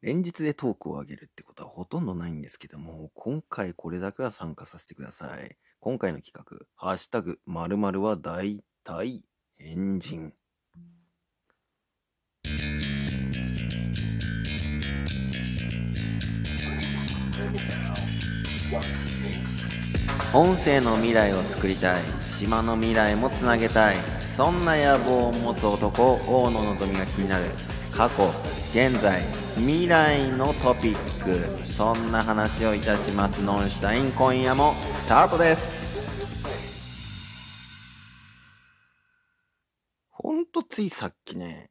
[0.00, 5.56] 連日でトークを上げるってことはほとんどないんですけども、今回これだけは参加させてください。
[5.80, 9.24] 今回の企画、ハッシュタグ、〇〇は大体
[9.56, 10.32] 変人。
[20.34, 22.02] 音声の未来を作りたい
[22.38, 23.96] 島の未来もつなげたい
[24.36, 27.46] そんな野望を持つ男大野のぞみが気になる
[27.96, 28.22] 過去
[28.72, 29.22] 現在
[29.56, 31.68] 未来のトピック。
[31.78, 33.42] そんな話をいたします。
[33.42, 35.78] ノンシュタイン今夜もスタートです。
[40.10, 41.70] ほんとついさっきね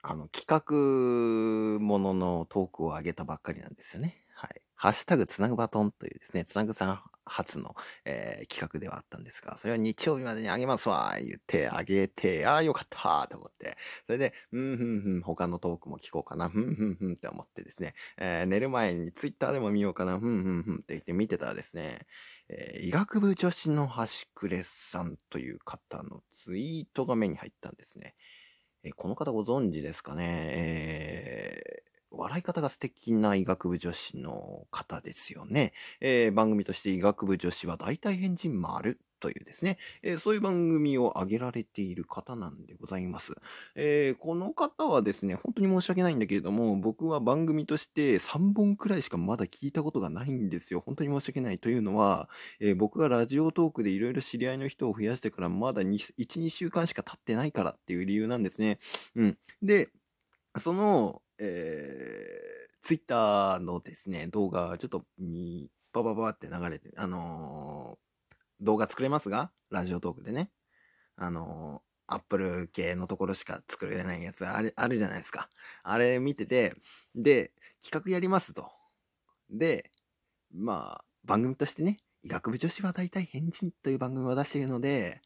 [0.00, 4.24] あの企画もののトークを上げたばっかりなんですよね。
[4.34, 4.60] はい。
[4.74, 13.76] ハッシュタグつなぐバトンというですね、つなぐさん初の、えー、企画ではあったんですが、それは日曜日までにあげますわ言って、あげて、ああ、よかったと思って、
[14.06, 22.06] それで、うん、ふんふん、他のトークも聞こうかな、ふんふんふんって思ってですね、えー、寝る前にツイッターでも見ようかな、ふんふんふんって言って見てたらですね、
[22.48, 28.14] えー、医学部女子の端くれさんという方のツイートが目に入ったんですね。
[28.84, 31.62] えー、この方ご存知ですかね、え
[32.12, 35.72] 笑い方が素敵な医学部女子の方ですよね。
[36.00, 43.34] えー、番組として医学部女子は大体変人丸というですね、えー、そういう番組を挙げられている方なんでございます。
[43.76, 50.82] えー、この方はですね、本当に申し訳ないんだけれども、僕は番組として3本くらいしかまだ聞いたことがないんですよ。
[50.84, 58.80] 本当に申し訳ないというのは、えー、僕がラジオトークでいろいろ知り合いの人を増やしてからまだ1、2週間しか経ってないからっていう理由なんですね。
[59.14, 59.38] うん。
[59.62, 59.90] で、
[60.58, 69.50] その、えー、ツイッターのですね、動画、ちょっと、に、バババって流れて、あのー、動画作れますが？
[69.70, 70.50] ラジオトークでね。
[71.16, 75.48] あのー、アップル系のところしか作れないやつあれ、あるじゃないですか。
[75.82, 76.76] あれ見てて、
[77.16, 78.70] で、企画やりますと。
[79.50, 79.90] で、
[80.54, 85.20] まあ、番組としてね、医学部女子は大体変人という番組を出しているので、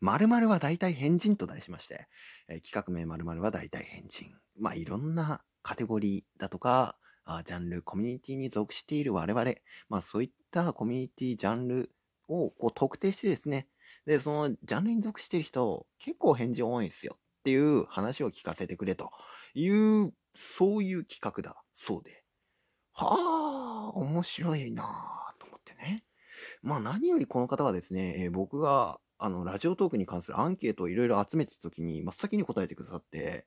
[0.00, 2.08] 〇〇は大体変人と題しまして、
[2.48, 4.34] えー、企画名〇〇は大体変人。
[4.58, 9.52] まあ、いろんなカテゴリーだとか、あジャンル、コミュニティに属している我々、
[9.88, 11.90] まあそういったコミュニティ、ジャンル
[12.28, 13.68] をこう特定してですね、
[14.06, 19.10] で、そのジャンルに属している人、結構返事多いんですよっていう話を聞かせてくれと
[19.54, 22.24] いう、そういう企画だそうで。
[22.92, 24.84] はあ、面白いな
[25.38, 26.04] と思ってね。
[26.62, 33.46] まあ何よりこの方はですね、えー、僕があの、ラジオトークに関するアンケートをいろいろ集めてた時に、真っ先に答えてくださって、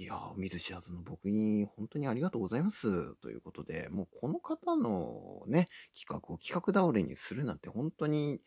[0.00, 3.16] いやー、見ず知らずの僕に本当にありがとうございます。
[3.16, 8.40] ということで、もうこの方のね、企画を企画倒れにするなんて本当に、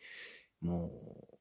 [0.60, 0.90] も
[1.32, 1.38] う、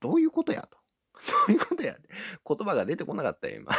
[0.00, 0.78] どういうことやと。
[1.12, 3.72] どういうことや言葉が出てこなかったよ、今。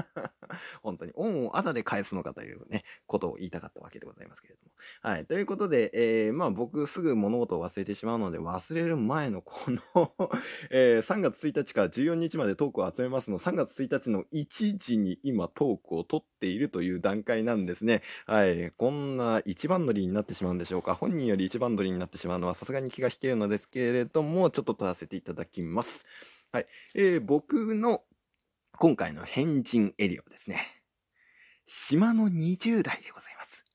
[0.80, 4.65] 本当に、恩をあだで返すのかというね、ことを言いたかったわけでございますけれども。
[5.02, 5.26] はい。
[5.26, 9.80] ということで、えー、まあ僕すぐ物事を忘れてしまうので、忘れる前のこの
[10.70, 18.02] えー、3月1日から14日までトークを集めますの、3月1日の1時に今トークを取っているという段階なんですね。
[18.26, 18.72] はい。
[18.76, 20.94] こんな一番乗りになってしまうんでしょうか。
[20.94, 26.04] 本人より一番乗りになってしまうのはさすがに気が引けるのですけれども、ちょっと取らせていただきます。
[26.52, 26.66] はい。
[26.94, 28.02] えー、僕の
[28.78, 30.66] 今回の変人エリアですね、
[31.66, 33.65] 島の20代でございます。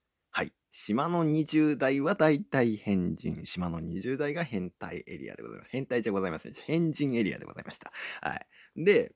[0.71, 3.45] 島の20代は大体変人。
[3.45, 5.69] 島の20代が変態エリアでございます。
[5.69, 6.53] 変態じゃございません。
[6.53, 7.91] 変人エリアでございました。
[8.21, 8.47] はい。
[8.77, 9.13] で、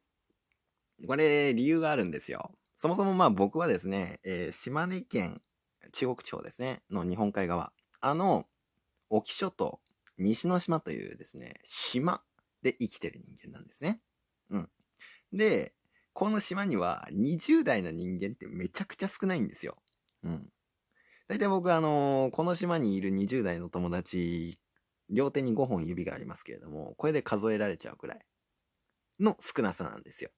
[1.07, 2.51] これ理由があるんですよ。
[2.75, 5.41] そもそもまあ僕はですね、えー、島根県
[5.93, 7.71] 中国地方ですね、の日本海側。
[8.01, 8.45] あの、
[9.09, 9.79] 沖諸島、
[10.17, 12.21] 西之島というですね、島
[12.63, 14.01] で生きてる人間なんですね。
[14.49, 14.69] うん。
[15.31, 15.73] で、
[16.11, 19.77] この島には20代の人間ってめちゃくちゃ少ないんですよ。
[20.23, 20.49] うん。
[21.27, 24.59] 大体僕あのー、この島にいる20代の友達、
[25.09, 28.19] 両手に5本指がありますけれども、これで数えられちゃうくらい
[29.19, 30.29] の少なさなんですよ。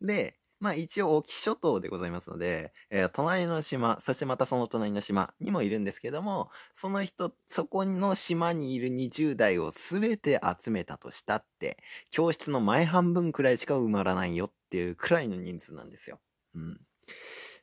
[0.00, 11.78] で、まあ一応沖諸島でございますので、えー、隣の島、そしてまたその隣の島にもいるんですけども、その人、そこの島にいる20代を全て集めたとしたって、
[12.10, 16.20] 教室の前半分くらいしか埋まらないよっていうくらいの人数なんですよ。
[16.54, 16.80] うん。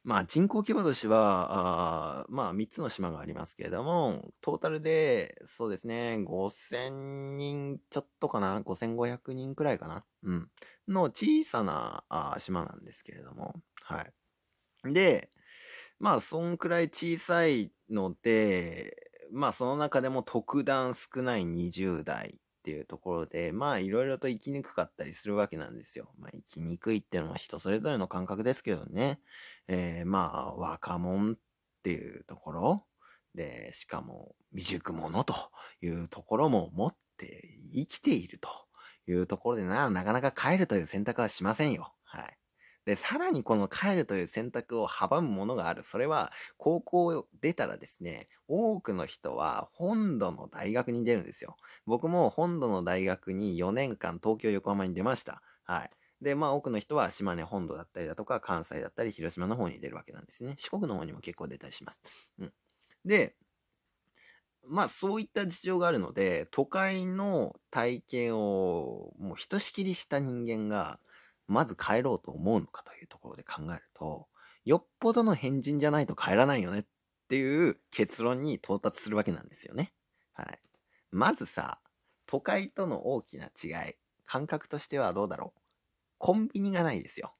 [0.04, 10.50] まあ人口規模としては、あまあ3つの島がありますけれども、トータルで、そうですね、5000人ちょっとかな ?5500 人くらいかなうん。
[10.88, 14.94] の小さなあ島なんですけれども、はい。
[14.94, 15.32] で、
[16.00, 26.12] まあそんくらい小さいので、まあその中でも特段少ない20代っていうところで、まあいろいろと生きにくかったりするわけなんですよ。
[26.20, 29.20] まあ生きにくいっていうのは人それぞれの感覚ですけどね。
[29.68, 31.36] えー、まあ若者っ
[31.84, 32.86] ていうところ
[33.34, 35.34] で、しかも未熟者と
[35.82, 38.50] いうところも持って生きていると
[39.08, 41.94] いうところでな、なかなか帰るという選択はしませんよ。
[42.04, 42.38] はい。
[42.86, 45.84] で、さらにこの帰るという選択を阻むものがある。
[45.84, 51.58] それは、高校を出たらですね、多くの人は本土の大学に出るんですよ。
[51.86, 55.42] 僕も本土の大学に4年間東京横浜に出ました。
[55.64, 55.92] はい。
[56.22, 60.56] で、まあ多くの人は島根本土だったりだとか、関西だったり、広島の方に出るわけなんですね。
[60.58, 62.04] 四国の方にも結構出たりします。
[62.40, 62.54] うん。
[63.06, 63.36] で、
[64.64, 71.00] まあそういった事情があるので、都会の体験をもうひとしきりした人間が、
[71.50, 74.28] まず帰ろうと思うのかというところで考えると、
[74.66, 76.86] よっぽどの変人じゃないと帰らないよねっ
[77.28, 79.94] ていう結論に到達するわけなんですよね。
[80.34, 80.60] はい。
[81.12, 81.80] まずさ、
[82.26, 85.62] 都会との大きな違い、感覚としてはどうだろう。
[86.20, 87.34] コンビニがないですよ。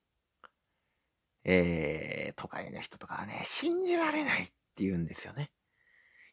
[1.44, 5.52] えー、都会の人とかはね、信じられないって言うんですよね。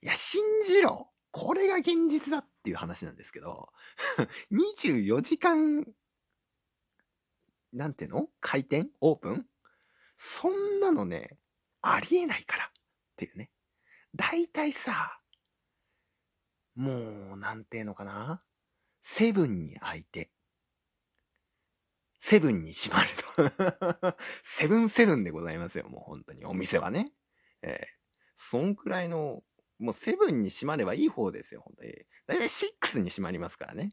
[0.03, 3.69] いや、信じろこれが現実だっていう話なんですけど、
[4.51, 5.85] 24時間、
[7.77, 8.29] なんていうの？
[8.41, 9.47] 開店オープン？
[10.17, 11.37] そんなのね、
[11.83, 12.69] ありえないからっ
[13.17, 13.51] ていうね。
[14.15, 15.21] 大体さ、
[16.75, 18.43] もう、なんていうのかな？
[19.03, 20.31] セブンに開いて、
[22.19, 23.09] セブンに閉まる
[24.01, 26.47] とセブンセブンでございますよ、もう本当に。
[26.47, 27.13] お店はね。
[27.63, 27.87] えー、
[28.37, 29.43] そんくらいの
[29.79, 31.93] もうセブンに閉まればいい方ですよ、本当に。
[32.27, 33.91] だいたい6に閉まりますからね。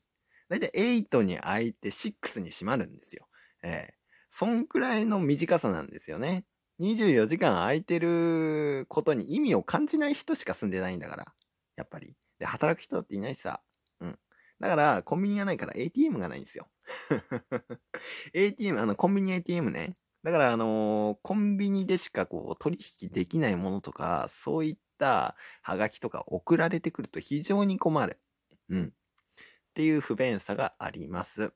[0.48, 0.70] だいたい
[1.04, 3.28] 8に開いて6に閉まるんですよ。
[3.64, 3.94] ええ、
[4.30, 6.46] そんくらいの短さなんですよね。
[6.80, 11.34] 24時間空いてることに意味を感じない人しか住んでないんだから。
[11.76, 12.16] やっぱり。
[12.40, 13.62] で、働く人だっていないしさ。
[14.02, 14.20] うん。
[14.60, 16.68] だから、コンビニがないから ATM がないんですよ。
[18.34, 19.96] ATM、あの、コンビニ ATM ね。
[20.24, 28.20] だから、あのー、コンビニでしかこう、取引できないものとか、そういったハガキとか送られてくると非常に困る。
[28.70, 28.86] うん。
[28.86, 28.92] っ
[29.74, 31.54] ていう不便さがあります。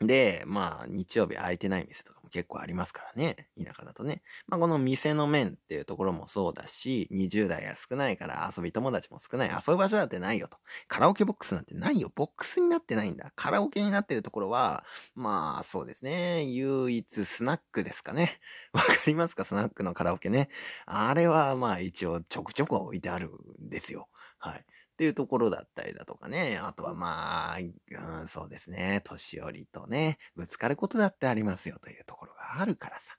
[0.00, 3.48] で、まあ、日曜日空いてない店とかも結構ありますからね。
[3.56, 4.22] 田舎だとね。
[4.46, 9.48] まあ、この店の面っていうところもそうだし、20代が少ないから遊び友達も少ない。
[9.50, 10.58] 遊ぶ場所だってないよと。
[10.86, 12.12] カラオケボックスなんてないよ。
[12.14, 13.32] ボックスになってないんだ。
[13.36, 14.84] カラオケになってるところは、
[15.14, 16.44] まあ、そうですね。
[16.44, 18.38] 唯一スナックですかね。
[18.72, 19.44] わかりますか？
[19.44, 20.50] スナックのカラオケね。
[20.84, 23.30] あれは、まあ、一応ちょくちょく置いてある
[23.62, 24.08] んですよ。
[24.38, 24.64] はい。
[24.96, 26.56] っていうところだったりだとかね。
[26.56, 29.02] あとはまあ、うん、そうですね。
[29.04, 33.12] 年寄りとね、ぶつかることだってありますよというところがあるからさ。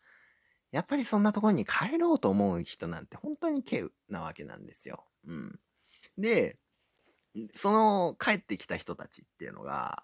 [0.71, 5.05] やっぱりそんなところに帰ろうと思う人なんて本当に稀有なわけなんですよ。
[5.27, 5.59] うん。
[6.17, 6.57] で、
[7.53, 10.03] その帰ってきた人たちっていうのが、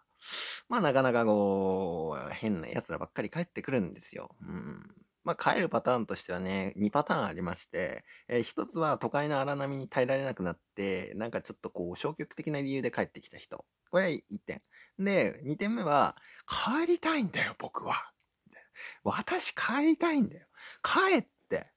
[0.70, 4.36] まあなかなかこう、変な奴らばっかり帰ってくるんですよ。
[4.42, 5.03] うん。
[5.24, 13.66] まあ、帰るパターンとしてはね、2パターンありまして、えー、1つは都会の荒波に耐えられなくなって、なんかちょっとこう、消極的な理由で帰ってきた人。
[13.90, 14.60] これは1点。
[15.00, 16.16] で、2点目は、
[16.48, 18.12] 帰りたいんだよ、僕は。
[19.04, 20.48] 私帰りたいんだよ。
[20.82, 21.68] 帰って、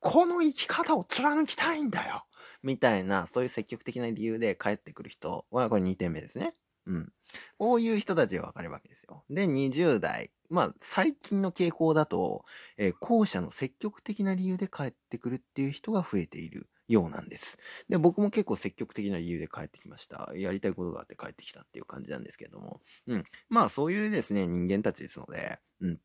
[0.00, 2.26] この生き方を貫きたいんだよ。
[2.62, 6.54] みたいな、そういう積極的な理由で帰ってくる人は、これ2点目ですね。
[6.86, 7.12] うん。
[7.58, 9.24] こういう人たちがわかるわけですよ。
[9.30, 10.30] で、20代。
[10.54, 12.44] まあ、最近の傾向だと、
[12.76, 17.58] えー、後者の積極的な理由で帰ってくるっていう人が増えているようなんです。
[17.88, 20.30] で、僕も結構積極的な理由で帰ってきました。
[20.36, 22.80] やりたいことがあって帰ってきたっていう感じなんですけども。
[23.08, 23.24] うん。
[23.48, 25.98] まあ、そういうですね、人間たちですので、うん。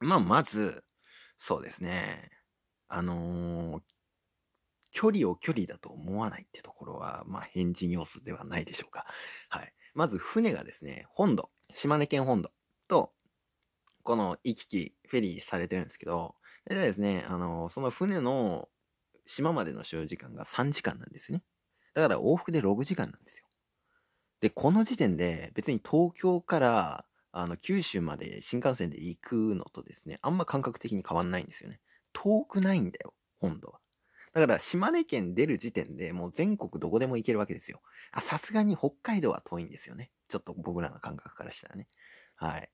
[0.00, 0.84] まあ、まず、
[1.38, 2.28] そうですね。
[2.88, 3.82] あのー、
[4.90, 9.06] 距離を距離だと思わないってところは、まあ、変人要素ではないでしょうか。
[9.48, 9.72] はい。
[9.94, 12.50] まず船がですね、本土、島根県本土
[12.86, 13.12] と、
[14.04, 16.36] この行き来、フェリーされてるんですけど、
[16.68, 18.68] でですね、あの、その船の
[19.26, 21.42] 島までの使用時間が3時間なんですね。
[21.94, 23.46] だから往復で6時間なんですよ。
[24.40, 31.80] で、この時点で別に東京からあの九州まで新幹線で行くのとですね、あんま感覚的に変わんないんですよね。
[32.12, 33.80] 遠くないんだよ、本土は。
[34.34, 37.80] だから島根県出る時点でもう全国どこでも行けるわけですよ。
[38.12, 40.10] あ、さすがに北海道は遠いんですよね。
[40.28, 41.88] ちょっと僕らの感覚からしたらね。
[42.36, 42.68] はい。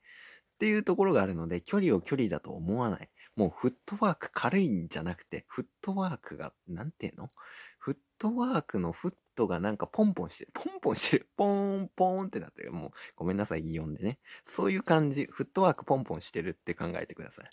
[0.61, 3.09] っていうところがあるので、距離を距離だと思わない。
[3.35, 7.31] もうフットワーク軽いんじゃなくて、フットワークが、なんていうの？
[7.79, 10.51] フットワークのフットがなんかポンポンしてる。
[10.53, 11.29] ポンポンしてる。
[11.35, 12.73] ポーン、ポーンってなってる。
[12.73, 14.19] もう、ごめんなさい、擬音でね。
[14.45, 15.27] そういう感じ。
[15.31, 17.51] フットワークポンポンしてるって考えてください。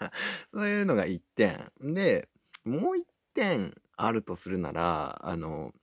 [0.54, 1.70] そういうのが1点。
[1.82, 2.30] で、
[2.64, 3.02] もう1
[3.34, 5.74] 点あるとするなら、あの、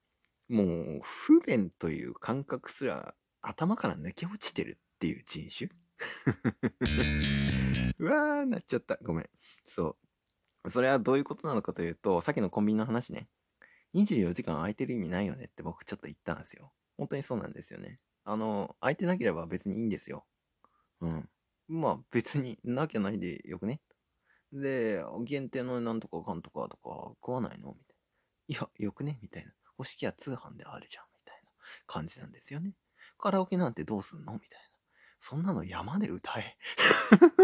[0.50, 3.14] もう不便という感覚すら
[3.44, 5.70] 頭から抜け落ちてるっていう人種
[8.00, 8.98] うわー、なっちゃった。
[9.02, 9.30] ごめん。
[9.66, 9.98] そ
[10.64, 10.70] う。
[10.70, 13.28] それはどういうことなのかというと、さっきのコンビニの話ね。
[13.94, 16.74] 24時間空いてる意味ないよねって僕ちょっと言ったんですよ。
[16.98, 18.00] 本当にそうなんですよね。
[18.24, 20.26] あの、空いてなければ別にいいんですよ。
[21.02, 21.30] うん。
[21.68, 23.82] まあ別になきゃないでよくね。
[24.52, 28.04] で、限定のなんとかかんとかとか食わないのみたいな。
[28.48, 29.20] いや、よくね？
[29.22, 29.54] みたいな。
[29.78, 31.06] 欲しきは通販であるじゃん。
[31.14, 31.52] みたいな
[31.88, 32.74] 感じなんですよね。
[33.18, 34.34] カラオケなんてどうすんの？
[34.34, 34.73] みたいな。
[35.26, 36.58] そんなの山で歌え。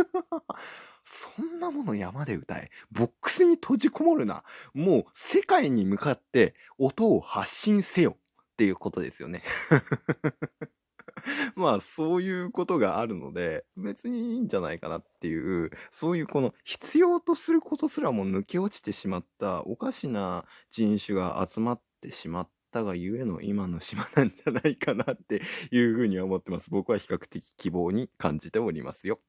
[1.06, 2.70] そんなもの山で歌え。
[2.92, 4.44] ボックスに閉じこもるな。
[4.74, 9.44] もう世界に向かって音を発信せよっていうことですよね。
[11.56, 26.70] まあそういうことがあるので別にいいんじゃないかなっていうそういうこの必要とすることすらも抜け落ちてしまったおかしな人種が集まってしまったがゆえの今の島なんじゃないかなっていうふうには思ってます。
[26.70, 29.20] 僕は比較的希望に感じておりますよ。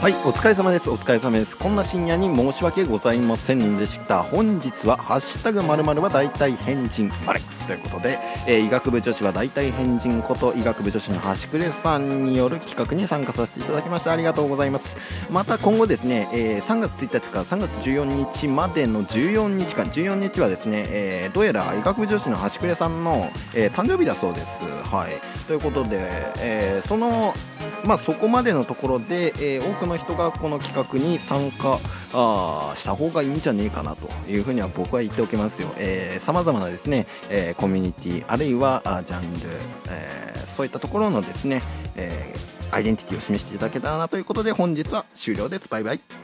[0.00, 0.88] はい、お疲れ様です。
[0.88, 1.54] お疲れ様です。
[1.58, 4.22] こんな深夜に申し訳ございませんでした。
[4.22, 7.40] 本日は、ハッシュタグ〇〇は大体変人あれ？
[7.70, 14.96] ということで、えー医学部女子は大体変人こと医学部女子の端くれさんによる企画に参加させていただきましてありがとうございます。
[15.30, 24.46] また今後ですね、えー3月1日から3月14日までの14日間、14日はですね、えーどうやら医学部女子の端くれさんの、えー誕生日だそうです。
[24.90, 25.12] はい。
[25.46, 26.00] ということで、
[26.38, 27.34] えーその、
[27.84, 31.78] まあそこまでのところで、えー多くの人がこの企画に参加
[32.12, 35.68] あした方がいいんじゃねえかなというふうには僕は言っておきますよ。
[36.18, 39.40] さまざまなですね、えーコミュニティあるいはジャンル、
[39.90, 41.62] えーそういったところのですね、
[41.94, 45.68] えーアイデンティティを示していただけたらなということで本日は終了です。
[45.68, 46.20] バイバイ。